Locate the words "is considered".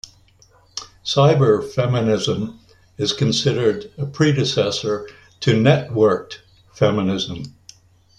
2.97-3.91